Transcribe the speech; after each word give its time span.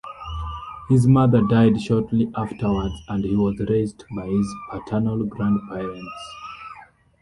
His 0.89 1.05
mother 1.05 1.43
died 1.43 1.79
shortly 1.79 2.31
afterwards 2.35 2.95
and 3.07 3.23
he 3.23 3.35
was 3.35 3.59
raised 3.69 4.03
by 4.15 4.25
his 4.25 4.51
paternal 4.71 5.23
grandparents. 5.25 6.09